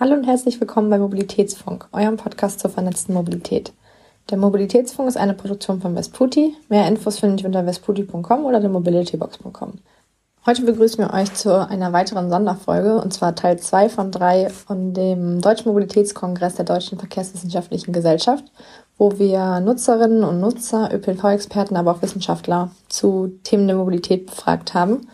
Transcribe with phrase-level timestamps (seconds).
[0.00, 3.72] Hallo und herzlich willkommen bei Mobilitätsfunk, eurem Podcast zur vernetzten Mobilität.
[4.28, 6.56] Der Mobilitätsfunk ist eine Produktion von Vesputi.
[6.68, 9.74] Mehr Infos findet ihr unter vesputi.com oder der mobilitybox.com.
[10.46, 14.94] Heute begrüßen wir euch zu einer weiteren Sonderfolge, und zwar Teil 2 von 3 von
[14.94, 18.44] dem Deutschen Mobilitätskongress der Deutschen Verkehrswissenschaftlichen Gesellschaft,
[18.98, 25.06] wo wir Nutzerinnen und Nutzer, ÖPNV-Experten, aber auch Wissenschaftler zu Themen der Mobilität befragt haben.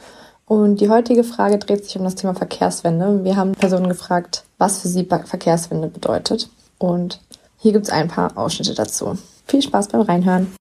[0.46, 3.24] Und die heutige Frage dreht sich um das Thema Verkehrswende.
[3.24, 6.48] Wir haben Personen gefragt, was für sie Verkehrswende bedeutet.
[6.78, 7.20] Und
[7.58, 9.18] hier gibt es ein paar Ausschnitte dazu.
[9.46, 10.54] Viel Spaß beim Reinhören.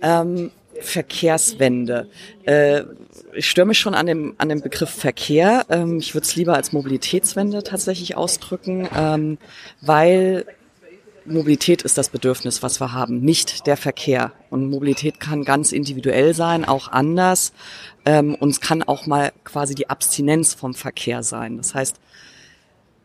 [0.00, 0.50] Ähm,
[0.80, 2.08] Verkehrswende.
[2.44, 2.82] Äh,
[3.34, 5.66] ich störe mich schon an dem, an dem Begriff Verkehr.
[5.68, 9.38] Ähm, ich würde es lieber als Mobilitätswende tatsächlich ausdrücken, ähm,
[9.80, 10.46] weil
[11.26, 14.32] Mobilität ist das Bedürfnis, was wir haben, nicht der Verkehr.
[14.50, 17.52] Und Mobilität kann ganz individuell sein, auch anders.
[18.04, 21.56] Ähm, und es kann auch mal quasi die Abstinenz vom Verkehr sein.
[21.56, 21.96] Das heißt,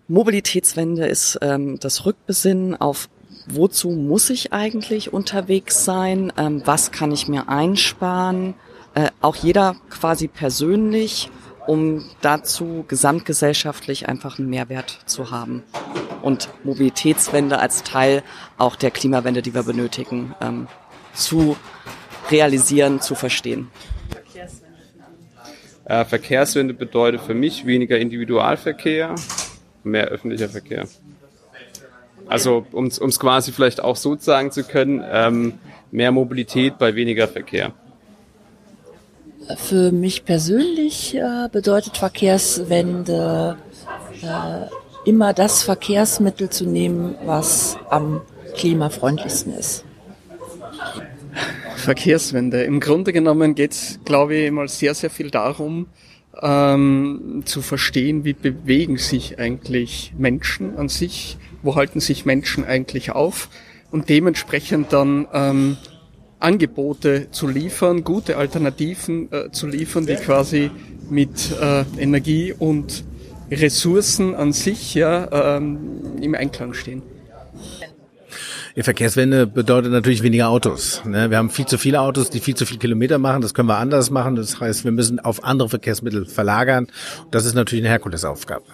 [0.08, 3.10] Mobilitätswende ist ähm, das Rückbesinnen auf
[3.50, 8.56] wozu muss ich eigentlich unterwegs sein, ähm, was kann ich mir einsparen,
[8.94, 11.30] äh, auch jeder quasi persönlich,
[11.68, 15.64] um dazu gesamtgesellschaftlich einfach einen Mehrwert zu haben
[16.22, 18.24] und Mobilitätswende als Teil
[18.58, 20.68] auch der Klimawende, die wir benötigen, ähm,
[21.14, 21.56] zu
[22.32, 23.70] realisieren, zu verstehen.
[25.86, 29.16] Äh, Verkehrswende bedeutet für mich weniger Individualverkehr,
[29.84, 30.86] mehr öffentlicher Verkehr.
[32.28, 35.54] Also um es quasi vielleicht auch so sagen zu können, ähm,
[35.92, 37.74] mehr Mobilität bei weniger Verkehr.
[39.56, 43.58] Für mich persönlich äh, bedeutet Verkehrswende
[44.22, 48.22] äh, immer das Verkehrsmittel zu nehmen, was am
[48.56, 49.86] klimafreundlichsten ist.
[51.78, 52.64] Verkehrswende.
[52.64, 55.88] Im Grunde genommen geht es, glaube ich, mal sehr, sehr viel darum,
[56.42, 63.12] ähm, zu verstehen, wie bewegen sich eigentlich Menschen an sich, wo halten sich Menschen eigentlich
[63.12, 63.50] auf
[63.92, 65.78] und dementsprechend dann ähm,
[66.40, 70.72] Angebote zu liefern, gute Alternativen äh, zu liefern, die quasi
[71.10, 73.04] mit äh, Energie und
[73.50, 75.78] Ressourcen an sich ja, ähm,
[76.22, 77.02] im Einklang stehen.
[78.76, 81.02] Die Verkehrswende bedeutet natürlich weniger Autos.
[81.04, 81.32] Ne?
[81.32, 83.42] Wir haben viel zu viele Autos, die viel zu viele Kilometer machen.
[83.42, 84.36] Das können wir anders machen.
[84.36, 86.88] Das heißt, wir müssen auf andere Verkehrsmittel verlagern.
[87.32, 88.66] Das ist natürlich eine Herkulesaufgabe.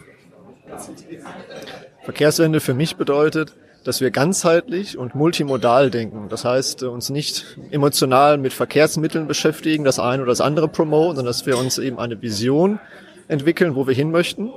[2.03, 6.27] Verkehrswende für mich bedeutet, dass wir ganzheitlich und multimodal denken.
[6.29, 11.25] Das heißt, uns nicht emotional mit Verkehrsmitteln beschäftigen, das eine oder das andere promoten, sondern
[11.25, 12.79] dass wir uns eben eine Vision
[13.27, 14.51] entwickeln, wo wir hin möchten,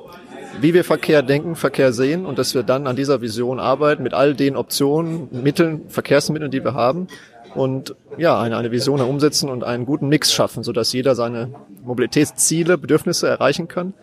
[0.61, 4.15] wie wir Verkehr denken, Verkehr sehen und dass wir dann an dieser Vision arbeiten mit
[4.15, 7.09] all den Optionen, Mitteln, Verkehrsmitteln, die wir haben
[7.55, 12.79] und ja, eine, eine Vision umsetzen und einen guten Mix schaffen, sodass jeder seine Mobilitätsziele,
[12.79, 13.95] Bedürfnisse erreichen kann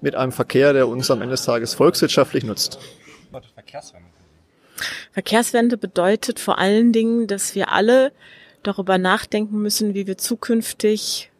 [0.00, 2.78] mit einem Verkehr, der uns am Ende des Tages volkswirtschaftlich nutzt.
[3.54, 4.21] Verkehrswende
[5.76, 8.12] bedeutet vor allen Dingen, dass wir alle
[8.62, 11.32] darüber nachdenken müssen, wie wir zukünftig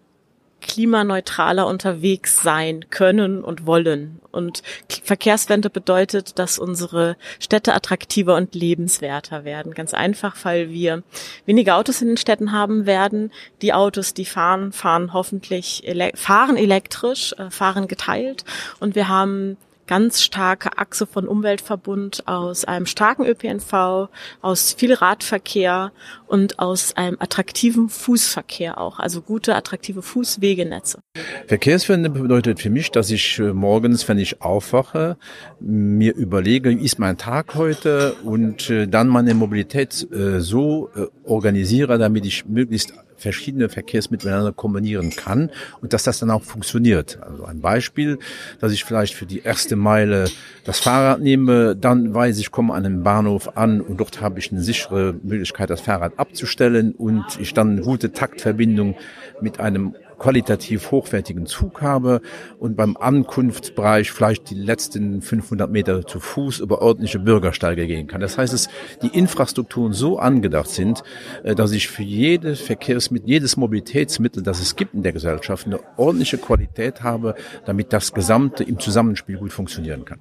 [0.62, 4.20] klimaneutraler unterwegs sein können und wollen.
[4.30, 9.74] Und Verkehrswende bedeutet, dass unsere Städte attraktiver und lebenswerter werden.
[9.74, 11.02] Ganz einfach, weil wir
[11.44, 13.32] weniger Autos in den Städten haben werden.
[13.60, 18.44] Die Autos, die fahren, fahren hoffentlich, ele fahren elektrisch, äh, fahren geteilt.
[18.80, 19.58] Und wir haben
[19.92, 24.08] ganz starke Achse von Umweltverbund aus einem starken ÖPNV,
[24.40, 25.92] aus viel Radverkehr
[26.26, 31.00] und aus einem attraktiven Fußverkehr auch, also gute, attraktive Fußwegenetze.
[31.46, 35.18] Verkehrswende bedeutet für mich, dass ich äh, morgens, wenn ich aufwache,
[35.60, 40.88] mir überlege, ist mein Tag heute und äh, dann meine Mobilität äh, so
[41.24, 45.50] organisiere, damit ich möglichst verschiedene Verkehrsmittel miteinander kombinieren kann
[45.80, 47.18] und dass das dann auch funktioniert.
[47.22, 48.18] Also ein Beispiel,
[48.60, 50.28] dass ich vielleicht für die erste Meile
[50.64, 54.52] das Fahrrad nehme, dann weiß ich, komme an einen Bahnhof an und dort habe ich
[54.52, 58.96] eine sichere Möglichkeit, das Fahrrad abzustellen und ich dann eine gute Taktverbindung
[59.40, 62.20] mit einem qualitativ hochwertigen Zug habe
[62.60, 68.20] und beim Ankunftsbereich vielleicht die letzten 500 Meter zu Fuß über ordentliche Bürgersteige gehen kann.
[68.20, 68.68] Das heißt, dass
[69.02, 71.02] die Infrastrukturen so angedacht sind,
[71.42, 75.80] äh, dass ich für jedes Verkehrsmittel, jedes Mobilitätsmittel, das es gibt in der Gesellschaft, eine
[75.96, 77.34] ordentliche Qualität habe,
[77.64, 80.20] damit das Gesamte im Zusammenspiel gut funktionieren kann.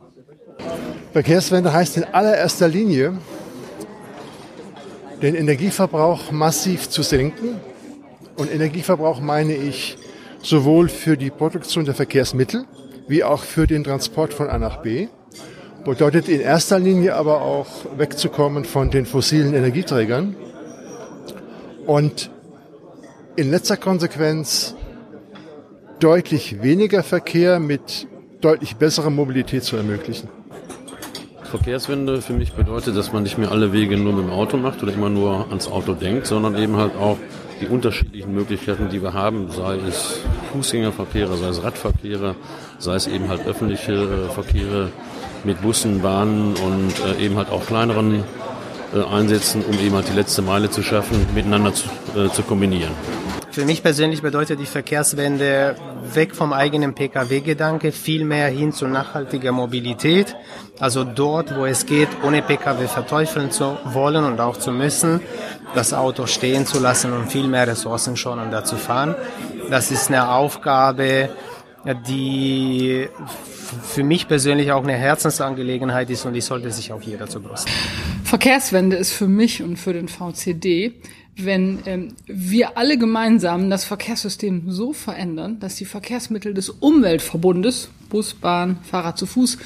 [1.13, 3.19] Verkehrswende heißt in allererster Linie,
[5.21, 7.70] den Energieverbrauch massiv zu senken
[8.41, 9.97] und Energieverbrauch meine ich
[10.41, 12.65] sowohl für die Produktion der Verkehrsmittel
[13.07, 15.09] wie auch für den Transport von A nach B.
[15.85, 17.67] Bedeutet in erster Linie aber auch
[17.97, 20.35] wegzukommen von den fossilen Energieträgern
[21.85, 22.31] und
[23.35, 24.75] in letzter Konsequenz
[25.99, 28.07] deutlich weniger Verkehr mit
[28.41, 30.29] deutlich bessere Mobilität zu ermöglichen.
[31.51, 34.81] Verkehrswende für mich bedeutet, dass man nicht mehr alle Wege nur mit dem Auto macht
[34.81, 37.17] oder immer nur ans Auto denkt, sondern eben halt auch
[37.59, 40.21] die unterschiedlichen Möglichkeiten, die wir haben, sei es
[40.53, 42.35] Fußgängerverkehre, sei es Radverkehre,
[42.79, 44.91] sei es eben halt öffentliche äh, Verkehre
[45.43, 48.23] mit Bussen, Bahnen und äh, eben halt auch kleineren
[48.95, 52.93] äh, Einsätzen, um eben halt die letzte Meile zu schaffen, miteinander zu, äh, zu kombinieren.
[53.51, 55.75] Für mich persönlich bedeutet die Verkehrswende
[56.13, 60.37] weg vom eigenen Pkw-Gedanke, viel mehr hin zu nachhaltiger Mobilität.
[60.79, 65.19] Also dort, wo es geht, ohne Pkw verteufeln zu wollen und auch zu müssen,
[65.75, 69.15] das Auto stehen zu lassen und viel mehr Ressourcen schon und dazu fahren.
[69.69, 71.29] Das ist eine Aufgabe,
[72.07, 73.09] die
[73.83, 77.67] für mich persönlich auch eine Herzensangelegenheit ist und die sollte sich auch jeder zur Brust.
[78.23, 80.93] Verkehrswende ist für mich und für den VCD
[81.37, 88.33] wenn ähm, wir alle gemeinsam das Verkehrssystem so verändern, dass die Verkehrsmittel des Umweltverbundes, Bus,
[88.33, 89.57] Bahn, Fahrrad zu Fuß,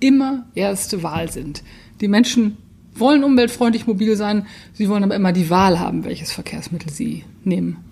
[0.00, 1.62] immer erste Wahl sind.
[2.00, 2.56] Die Menschen
[2.94, 7.84] wollen umweltfreundlich mobil sein, sie wollen aber immer die Wahl haben, welches Verkehrsmittel sie nehmen.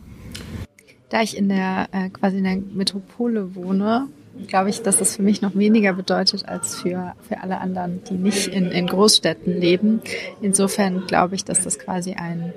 [1.08, 4.08] Da ich in der äh, quasi in der Metropole wohne,
[4.49, 8.14] glaube ich, dass das für mich noch weniger bedeutet als für, für alle anderen, die
[8.14, 10.00] nicht in, in Großstädten leben.
[10.40, 12.52] Insofern glaube ich, dass das quasi ein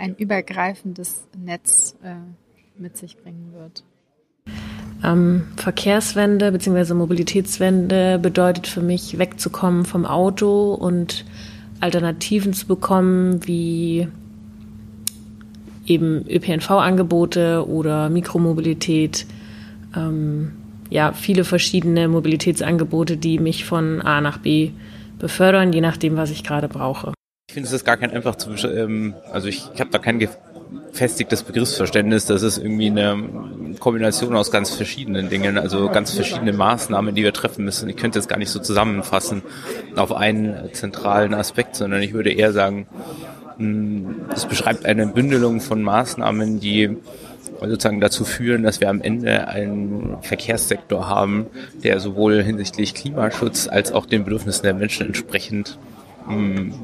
[0.00, 2.14] ein übergreifendes Netz äh,
[2.80, 3.84] mit sich bringen wird.
[5.04, 6.94] Ähm, Verkehrswende bzw.
[6.94, 11.24] Mobilitätswende bedeutet für mich wegzukommen vom Auto und
[11.80, 14.08] Alternativen zu bekommen, wie
[15.86, 19.26] eben ÖPNV-Angebote oder Mikromobilität.
[19.96, 20.52] Ähm,
[20.90, 24.70] ja, viele verschiedene Mobilitätsangebote, die mich von A nach B
[25.18, 27.12] befördern, je nachdem, was ich gerade brauche.
[27.50, 30.20] Ich finde, es ist gar kein einfach zu, ähm, also ich, ich habe da kein
[30.20, 32.26] gefestigtes Begriffsverständnis.
[32.26, 37.32] Das ist irgendwie eine Kombination aus ganz verschiedenen Dingen, also ganz verschiedene Maßnahmen, die wir
[37.32, 37.88] treffen müssen.
[37.88, 39.42] Ich könnte es gar nicht so zusammenfassen
[39.96, 42.86] auf einen zentralen Aspekt, sondern ich würde eher sagen,
[43.56, 46.98] hm, es beschreibt eine Bündelung von Maßnahmen, die
[47.58, 51.46] sozusagen dazu führen, dass wir am Ende einen Verkehrssektor haben,
[51.82, 55.80] der sowohl hinsichtlich Klimaschutz als auch den Bedürfnissen der Menschen entsprechend
[56.28, 56.74] hm,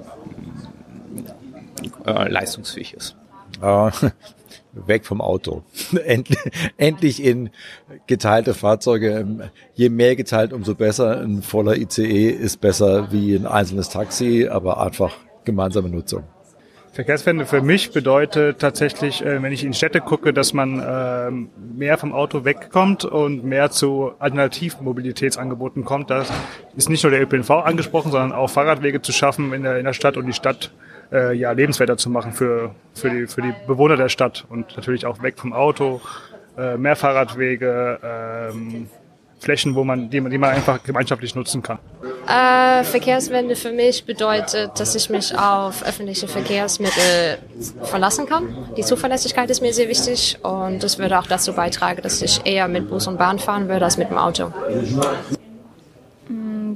[2.07, 3.17] äh, leistungsfähig ist.
[3.63, 3.91] Äh,
[4.73, 5.63] weg vom Auto.
[6.05, 6.39] endlich,
[6.77, 7.51] endlich in
[8.07, 9.51] geteilte Fahrzeuge.
[9.75, 11.21] Je mehr geteilt, umso besser.
[11.21, 16.25] Ein voller ICE ist besser wie ein einzelnes Taxi, aber einfach gemeinsame Nutzung.
[16.97, 21.31] Verkehrswende für mich bedeutet tatsächlich, äh, wenn ich in Städte gucke, dass man äh,
[21.77, 26.09] mehr vom Auto wegkommt und mehr zu Alternativmobilitätsangeboten kommt.
[26.09, 26.25] Da
[26.75, 29.93] ist nicht nur der ÖPNV angesprochen, sondern auch Fahrradwege zu schaffen in der, in der
[29.93, 30.71] Stadt und die Stadt
[31.13, 35.07] äh, ja, lebenswerter zu machen für, für, die, für die Bewohner der Stadt und natürlich
[35.07, 36.01] auch weg vom Auto,
[36.59, 38.89] äh, mehr Fahrradwege, ähm,
[39.39, 41.79] Flächen, wo man, die, man, die man einfach gemeinschaftlich nutzen kann.
[42.27, 47.39] Äh, Verkehrswende für mich bedeutet, dass ich mich auf öffentliche Verkehrsmittel
[47.83, 48.71] verlassen kann.
[48.77, 52.67] Die Zuverlässigkeit ist mir sehr wichtig und das würde auch dazu beitragen, dass ich eher
[52.67, 54.53] mit Bus und Bahn fahren würde als mit dem Auto.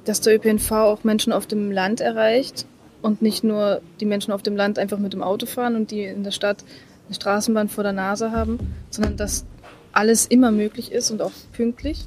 [0.04, 2.66] Dass der ÖPNV auch Menschen auf dem Land erreicht
[3.02, 6.04] und nicht nur die Menschen auf dem Land einfach mit dem Auto fahren und die
[6.04, 6.64] in der Stadt
[7.06, 8.58] eine Straßenbahn vor der Nase haben,
[8.90, 9.44] sondern dass
[9.92, 12.06] alles immer möglich ist und auch pünktlich.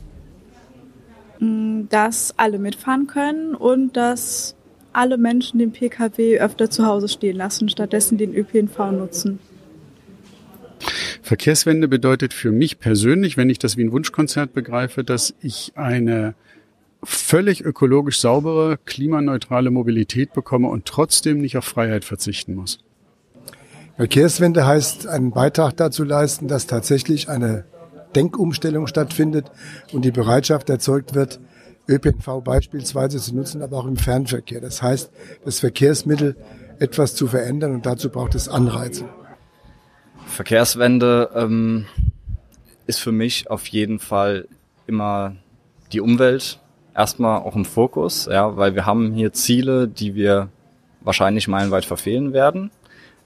[1.40, 4.56] Mm, dass alle mitfahren können und dass
[4.94, 9.40] alle Menschen den Pkw öfter zu Hause stehen lassen, stattdessen den ÖPNV nutzen.
[11.22, 16.36] Verkehrswende bedeutet für mich persönlich, wenn ich das wie ein Wunschkonzert begreife, dass ich eine
[17.04, 22.80] völlig ökologisch saubere, klimaneutrale Mobilität bekomme und trotzdem nicht auf Freiheit verzichten muss.
[23.98, 27.66] Verkehrswende heißt, einen Beitrag dazu leisten, dass tatsächlich eine
[28.16, 29.52] Denkumstellung stattfindet
[29.92, 31.40] und die Bereitschaft erzeugt wird,
[31.88, 34.62] ÖPNV beispielsweise zu nutzen, aber auch im Fernverkehr.
[34.62, 35.12] Das heißt,
[35.44, 36.36] das Verkehrsmittel
[36.80, 39.06] etwas zu verändern und dazu braucht es Anreize.
[40.26, 41.86] Verkehrswende ähm,
[42.88, 44.48] ist für mich auf jeden Fall
[44.88, 45.36] immer
[45.92, 46.60] die Umwelt,
[46.96, 50.50] erstmal auch im Fokus, ja, weil wir haben hier Ziele, die wir
[51.02, 52.72] wahrscheinlich meilenweit verfehlen werden.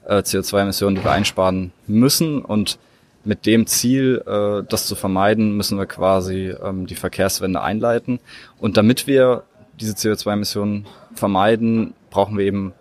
[0.06, 2.78] Äh, CO2-Emissionen, die wir einsparen müssen und
[3.24, 8.20] mit dem Ziel, äh, das zu vermeiden, müssen wir quasi ähm, die Verkehrswende einleiten.
[8.58, 9.44] Und damit wir
[9.78, 12.72] diese CO2-Emissionen vermeiden, brauchen wir eben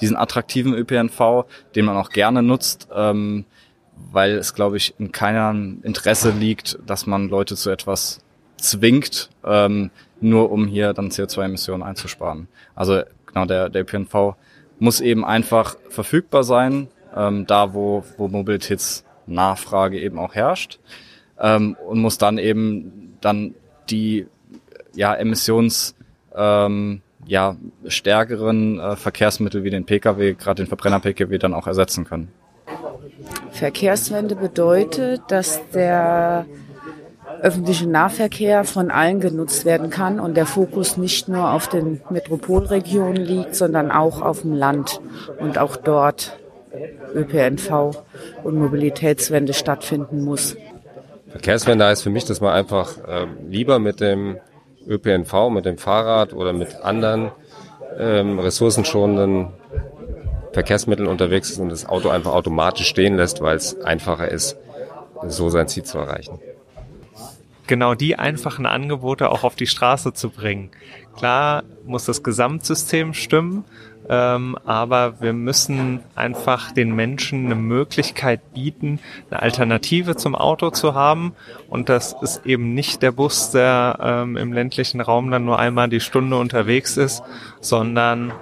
[0.00, 1.44] diesen attraktiven ÖPNV,
[1.74, 3.44] den man auch gerne nutzt, ähm,
[4.12, 8.20] weil es, glaube ich, in keinem Interesse liegt, dass man Leute zu etwas
[8.56, 12.48] zwingt, ähm, nur um hier dann CO2-Emissionen einzusparen.
[12.74, 14.34] Also genau, der, der ÖPNV
[14.78, 20.78] muss eben einfach verfügbar sein, ähm, da wo, wo Mobilitätsnachfrage eben auch herrscht
[21.38, 23.54] ähm, und muss dann eben dann
[23.90, 24.26] die
[24.94, 25.94] ja, emissions
[26.34, 32.32] ähm, ja, stärkeren äh, Verkehrsmittel wie den Pkw, gerade den Verbrenner-Pkw, dann auch ersetzen können.
[33.50, 36.46] Verkehrswende bedeutet, dass der
[37.42, 43.16] öffentliche Nahverkehr von allen genutzt werden kann und der Fokus nicht nur auf den Metropolregionen
[43.16, 45.00] liegt, sondern auch auf dem Land
[45.38, 46.38] und auch dort
[47.14, 48.02] ÖPNV
[48.44, 50.56] und Mobilitätswende stattfinden muss.
[51.28, 54.38] Verkehrswende heißt für mich, dass man einfach äh, lieber mit dem
[54.86, 57.30] ÖPNV, mit dem Fahrrad oder mit anderen
[57.98, 59.48] ähm, ressourcenschonenden
[60.52, 64.56] Verkehrsmitteln unterwegs ist und das Auto einfach automatisch stehen lässt, weil es einfacher ist,
[65.28, 66.40] so sein Ziel zu erreichen.
[67.70, 70.72] Genau die einfachen Angebote auch auf die Straße zu bringen.
[71.14, 73.64] Klar muss das Gesamtsystem stimmen,
[74.08, 78.98] ähm, aber wir müssen einfach den Menschen eine Möglichkeit bieten,
[79.30, 81.36] eine Alternative zum Auto zu haben.
[81.68, 85.88] Und das ist eben nicht der Bus, der ähm, im ländlichen Raum dann nur einmal
[85.88, 87.22] die Stunde unterwegs ist,
[87.60, 88.32] sondern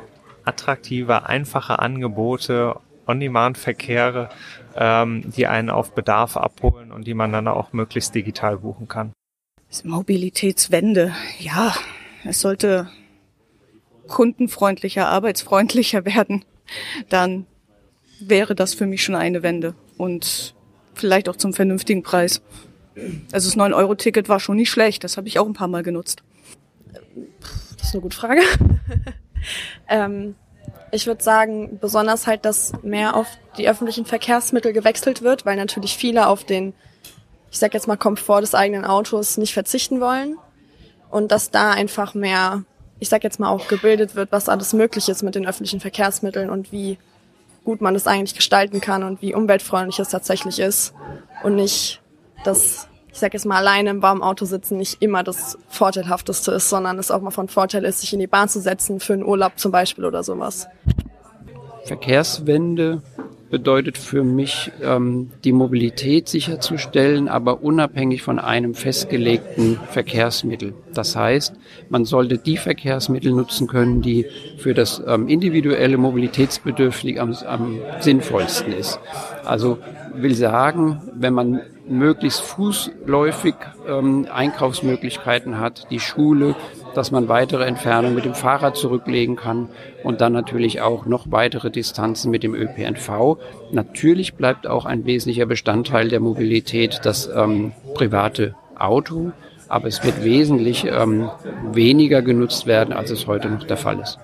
[0.47, 4.31] attraktive, einfache Angebote, On-Demand-Verkehre,
[4.75, 9.13] ähm, die einen auf Bedarf abholen und die man dann auch möglichst digital buchen kann.
[9.85, 11.75] Mobilitätswende, ja,
[12.25, 12.91] es sollte
[14.07, 16.45] kundenfreundlicher, arbeitsfreundlicher werden,
[17.09, 17.47] dann
[18.21, 20.55] wäre das für mich schon eine Wende und
[20.95, 22.43] vielleicht auch zum vernünftigen Preis.
[23.31, 26.23] Also das 9-Euro-Ticket war schon nicht schlecht, das habe ich auch ein paar Mal genutzt.
[27.77, 28.43] Das ist eine gute Frage.
[29.89, 30.35] ähm,
[30.91, 35.97] ich würde sagen, besonders halt, dass mehr auf die öffentlichen Verkehrsmittel gewechselt wird, weil natürlich
[35.97, 36.73] viele auf den,
[37.51, 40.37] ich sag jetzt mal, Komfort des eigenen Autos nicht verzichten wollen.
[41.11, 42.65] Und dass da einfach mehr
[43.01, 46.51] ich sag jetzt mal auch gebildet wird, was alles möglich ist mit den öffentlichen Verkehrsmitteln
[46.51, 46.99] und wie
[47.65, 50.95] gut man das eigentlich gestalten kann und wie umweltfreundlich es tatsächlich ist
[51.43, 52.01] und nicht,
[52.45, 56.69] dass ich sag jetzt mal alleine im warmen Auto sitzen nicht immer das Vorteilhafteste ist,
[56.69, 59.25] sondern es auch mal von Vorteil ist, sich in die Bahn zu setzen für einen
[59.25, 60.69] Urlaub zum Beispiel oder sowas.
[61.85, 63.03] Verkehrswende
[63.51, 70.75] bedeutet für mich, ähm, die Mobilität sicherzustellen, aber unabhängig von einem festgelegten Verkehrsmittel.
[70.93, 71.55] Das heißt,
[71.89, 74.27] man sollte die Verkehrsmittel nutzen können, die
[74.59, 78.99] für das ähm, individuelle Mobilitätsbedürftig am, am sinnvollsten ist.
[79.45, 79.79] Also
[80.15, 83.55] will sagen, wenn man möglichst fußläufig
[83.89, 86.55] ähm, Einkaufsmöglichkeiten hat, die Schule,
[86.95, 89.69] dass man weitere Entfernungen mit dem Fahrrad zurücklegen kann
[90.03, 93.39] und dann natürlich auch noch weitere Distanzen mit dem ÖPNV.
[93.73, 99.33] Natürlich bleibt auch ein wesentlicher Bestandteil der Mobilität das ähm, private Auto,
[99.69, 101.31] aber es wird wesentlich ähm,
[101.73, 104.19] weniger genutzt werden, als es heute noch der Fall ist.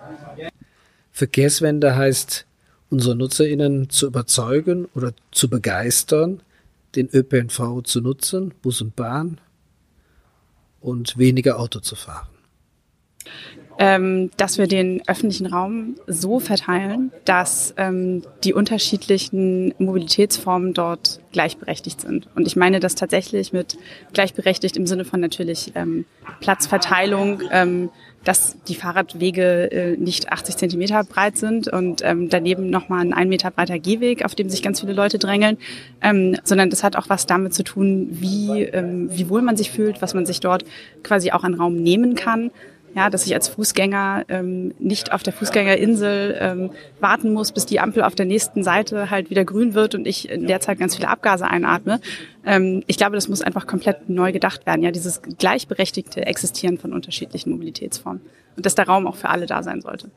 [1.12, 2.47] Verkehrswende heißt,
[2.90, 6.40] unsere NutzerInnen zu überzeugen oder zu begeistern,
[6.97, 9.40] den ÖPNV zu nutzen, Bus und Bahn
[10.80, 12.34] und weniger Auto zu fahren
[13.78, 22.00] ähm, dass wir den öffentlichen Raum so verteilen, dass ähm, die unterschiedlichen Mobilitätsformen dort gleichberechtigt
[22.00, 22.28] sind.
[22.37, 23.76] Und ich meine das tatsächlich mit
[24.12, 26.04] gleichberechtigt im Sinne von natürlich ähm,
[26.40, 27.90] Platzverteilung, ähm,
[28.23, 33.28] dass die Fahrradwege äh, nicht 80 Zentimeter breit sind und ähm, daneben nochmal ein ein
[33.28, 35.59] Meter breiter Gehweg, auf dem sich ganz viele Leute drängeln,
[36.00, 39.71] ähm, sondern das hat auch was damit zu tun, wie, ähm, wie wohl man sich
[39.71, 40.64] fühlt, was man sich dort
[41.02, 42.50] quasi auch an Raum nehmen kann
[42.95, 46.71] ja, dass ich als Fußgänger ähm, nicht auf der Fußgängerinsel ähm,
[47.01, 50.29] warten muss, bis die Ampel auf der nächsten Seite halt wieder grün wird und ich
[50.29, 52.01] in der Zeit ganz viele Abgase einatme.
[52.47, 54.83] Ähm, ich glaube, das muss einfach komplett neu gedacht werden.
[54.83, 58.23] Ja, dieses gleichberechtigte Existieren von unterschiedlichen Mobilitätsformen
[58.57, 60.11] und dass der Raum auch für alle da sein sollte.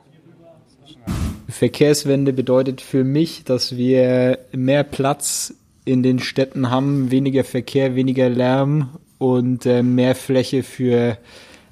[1.50, 5.54] Verkehrswende bedeutet für mich, dass wir mehr Platz
[5.86, 11.18] in den Städten haben, weniger Verkehr, weniger Lärm und äh, mehr Fläche für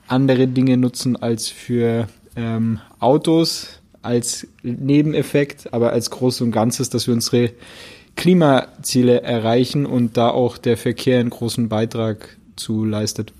[0.07, 7.07] andere Dinge nutzen als für ähm, Autos als Nebeneffekt, aber als Großes und Ganzes, dass
[7.07, 7.51] wir unsere
[8.15, 13.33] Klimaziele erreichen und da auch der Verkehr einen großen Beitrag zu leistet.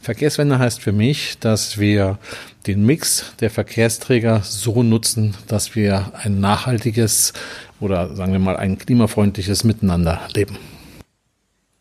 [0.00, 2.18] Verkehrswende heißt für mich, dass wir
[2.66, 7.32] den Mix der Verkehrsträger so nutzen, dass wir ein nachhaltiges
[7.80, 10.56] oder sagen wir mal ein klimafreundliches Miteinander leben.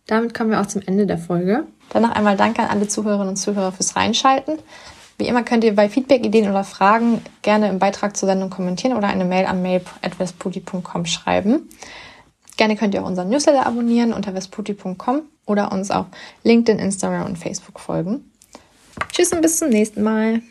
[0.08, 1.66] Damit kommen wir auch zum Ende der Folge.
[1.90, 4.60] Dann noch einmal Danke an alle Zuhörerinnen und Zuhörer fürs Reinschalten.
[5.18, 8.96] Wie immer könnt ihr bei Feedback, Ideen oder Fragen gerne im Beitrag zur Sendung kommentieren
[8.96, 11.70] oder eine Mail an mail.vesputi.com schreiben.
[12.56, 16.06] Gerne könnt ihr auch unseren Newsletter abonnieren unter vesputi.com oder uns auf
[16.44, 18.32] LinkedIn, Instagram und Facebook folgen.
[19.12, 20.42] Tschüss und bis zum nächsten Mal.